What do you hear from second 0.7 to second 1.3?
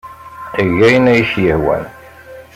ayen ay